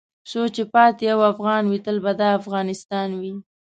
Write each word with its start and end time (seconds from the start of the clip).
څو 0.29 0.41
چې 0.55 0.63
پاتې 0.73 1.03
یو 1.11 1.19
افغان 1.31 1.63
وې 1.67 1.77
تل 1.85 1.97
به 2.03 2.11
دا 2.19 2.29
افغانستان 2.39 3.09
وې. 3.19 3.31